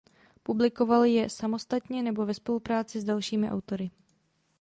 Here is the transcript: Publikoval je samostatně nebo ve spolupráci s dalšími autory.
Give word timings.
Publikoval 0.43 1.03
je 1.03 1.29
samostatně 1.29 2.01
nebo 2.03 2.25
ve 2.25 2.33
spolupráci 2.33 3.01
s 3.01 3.03
dalšími 3.03 3.49
autory. 3.51 3.91